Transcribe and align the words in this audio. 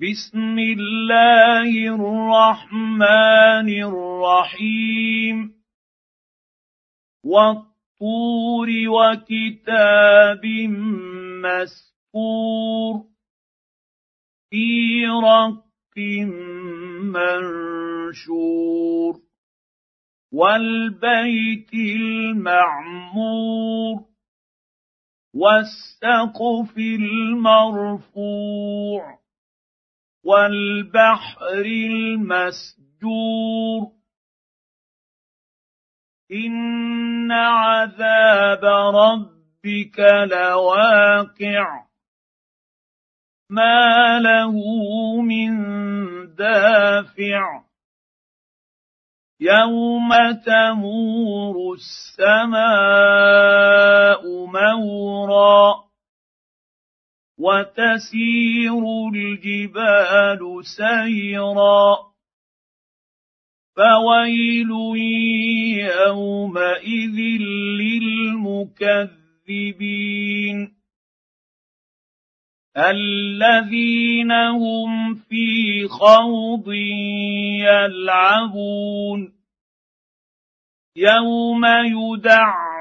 بسم 0.00 0.58
الله 0.58 1.70
الرحمن 1.94 3.68
الرحيم. 3.82 5.54
والطور 7.24 8.68
وكتاب 8.88 10.46
مسكور 11.44 13.04
في 14.50 15.06
رق 15.06 15.98
منشور. 18.14 19.20
والبيت 20.32 21.74
المعمور. 21.74 23.14
والسقف 25.34 26.78
المرفوع. 26.78 28.04
والبحر 30.24 31.62
المسجور. 31.64 32.84
إن 36.32 37.32
عذاب 37.32 38.64
ربك 38.94 39.98
لواقع. 40.30 41.84
ما 43.50 44.18
له 44.18 44.52
من 45.22 45.54
دافع. 46.34 47.64
يوم 49.40 50.32
تمور 50.46 51.74
السماء 51.74 52.64
مورا. 54.46 55.83
وتسير 57.44 58.82
الجبال 59.14 60.40
سيرا 60.64 61.96
فويل 63.76 64.70
يومئذ 65.78 67.18
للمكذبين 68.40 69.14
الذين 72.76 74.32
هم 74.32 75.14
في 75.14 75.88
خوض 75.88 76.72
يلعبون 77.62 79.32
يوم 80.96 81.64
يدعون 81.66 82.73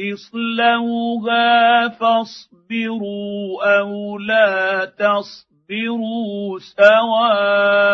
إصلوها 0.00 1.88
فاصبروا 1.88 3.78
أو 3.78 4.18
لا 4.18 4.84
تصبروا 4.84 6.58
سواء 6.58 7.92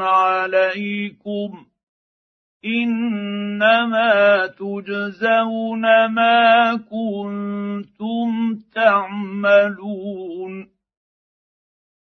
عليكم 0.00 1.66
إنما 2.64 4.46
تجزون 4.46 6.06
ما 6.06 6.76
كنتم 6.76 8.54
تعملون 8.74 10.52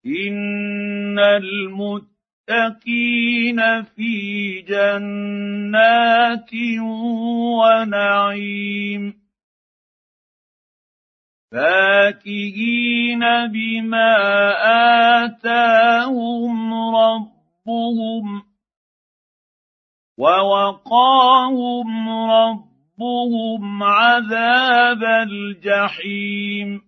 إن 0.06 1.18
المتقين 1.18 2.17
في 3.96 4.60
جنات 4.60 6.50
ونعيم 7.60 9.14
فاكهين 11.52 13.20
بما 13.52 14.16
اتاهم 15.24 16.74
ربهم 16.74 18.42
ووقاهم 20.18 22.08
ربهم 22.30 23.82
عذاب 23.82 25.04
الجحيم 25.04 26.87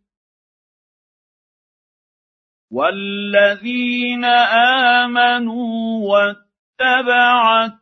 والذين 2.71 4.25
امنوا 5.05 6.09
واتبعتهم 6.79 7.75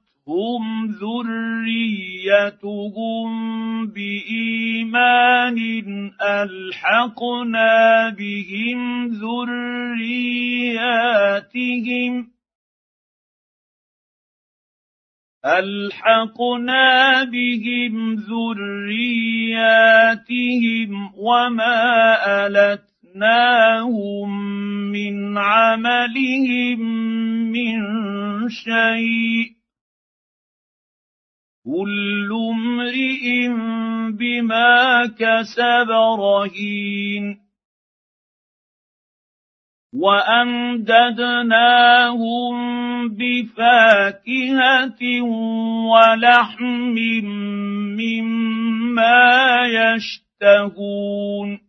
ذريتهم 1.02 2.50
بايمان 3.88 5.58
الحقنا 6.22 8.10
بهم 8.10 9.08
ذرياتهم 9.08 10.40
الحقنا 15.46 17.24
بهم 17.24 18.14
ذرياتهم 18.16 19.30
وما 21.16 22.48
التناهم 23.10 24.52
من 24.92 25.38
عملهم 25.38 26.80
من 27.52 27.80
شيء. 28.50 29.52
كل 31.66 32.30
امرئ 32.52 33.48
بما 34.12 35.06
كسب 35.06 35.92
رهين. 36.20 37.40
وأمددناهم 39.94 40.70
بفاكهة 43.10 45.22
ولحم 45.92 46.96
مما 47.98 49.66
يشتهون. 49.66 51.69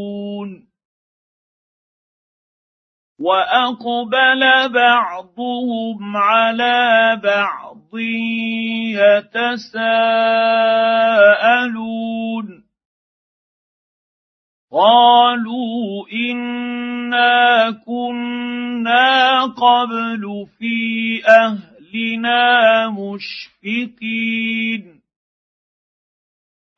واقبل 3.21 4.69
بعضهم 4.73 6.17
على 6.17 7.19
بعض 7.23 7.97
يتساءلون 11.31 12.63
قالوا 14.71 16.07
انا 16.31 17.71
كنا 17.85 19.41
قبل 19.45 20.47
في 20.59 21.21
اهلنا 21.27 22.89
مشفقين 22.89 24.90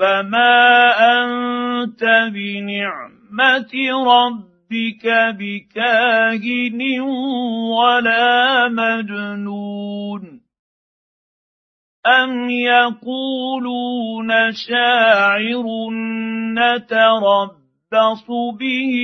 فما 0.00 0.92
انت 1.22 2.04
بنعمه 2.32 3.72
ربك 4.06 5.06
بكاهن 5.38 7.00
ولا 7.70 8.68
مجنون 8.68 10.40
ام 12.06 12.50
يقولون 12.50 14.30
شاعر 14.52 15.66
نتربص 16.54 18.26
به 18.58 18.94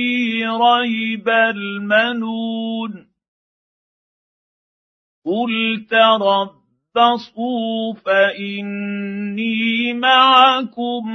ريب 0.61 1.29
المنون 1.29 3.07
قل 5.25 5.85
تربصوا 5.89 6.66
تربصوا 6.95 7.93
فاني 7.93 9.93
معكم 9.93 11.11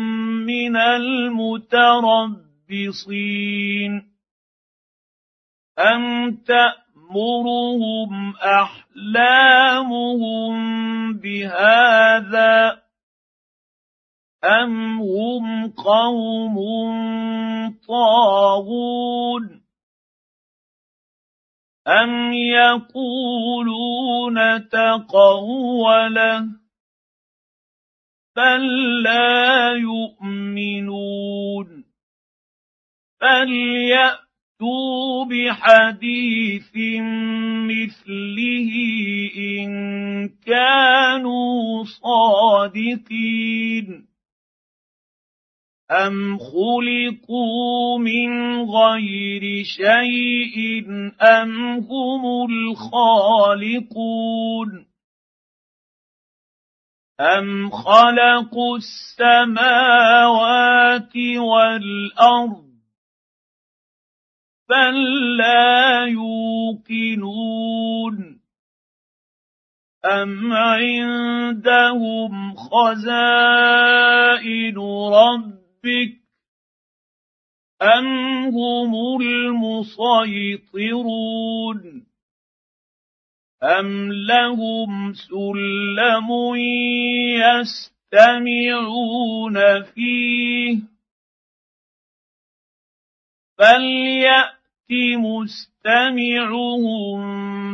من 0.46 0.76
المتربصين 0.76 1.72
ام 5.78 6.36
تامرهم 6.36 8.34
احلامهم 8.36 10.52
بهذا 11.12 12.82
ام 14.44 15.00
هم 15.00 15.70
قوم 15.70 16.56
طاغون 17.88 19.62
أم 21.88 22.32
يقولون 22.32 24.37
تقوله 24.69 26.49
بل 28.37 29.02
لا 29.02 29.73
يؤمنون 29.73 31.84
فليأتوا 33.20 35.25
بحديث 35.25 36.76
مثله 37.70 38.73
إن 39.37 39.70
كانوا 40.29 41.84
صادقين 41.84 43.87
أم 45.93 46.39
خلقوا 46.39 47.99
من 47.99 48.62
غير 48.71 49.65
شيء 49.65 50.87
أم 51.21 51.77
هم 51.77 52.50
الخالقون 52.50 54.12
أم 57.21 57.71
خلقوا 57.71 58.77
السماوات 58.77 59.97
والأرض 61.37 62.73
بل 64.69 65.37
لا 65.37 66.06
يوقنون 66.06 67.53
أم 70.05 70.53
عندهم 70.53 72.55
خزائن 72.55 73.19
رب 75.12 75.62
ربك 75.84 76.23
أم 77.82 78.06
هم 78.46 79.20
المسيطرون 79.20 80.52
أم 83.62 84.12
لهم 84.12 85.12
سلم 85.12 86.29
يستمعون 88.14 89.56
فيه 89.82 90.79
فليأت 93.58 94.62
مستمعهم 95.19 96.52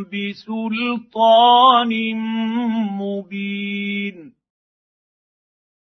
بسلطان 0.05 1.93
مبين 3.00 4.38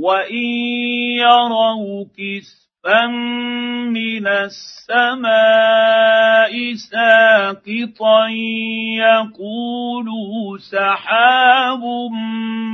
وان 0.00 0.44
يروا 1.20 2.04
كسفا 2.16 3.06
من 3.92 4.26
السماء 4.26 5.32
ساقطا 6.74 8.28
يقولوا 8.96 10.58
سحاب 10.58 11.82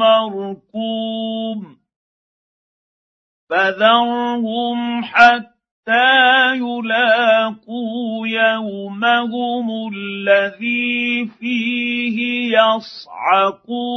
مركوم 0.01 1.77
فذرهم 3.51 5.05
حتى 5.05 6.55
يلاقوا 6.55 8.27
يومهم 8.27 9.93
الذي 9.95 11.27
فيه 11.41 12.19
يصعقون 12.59 13.97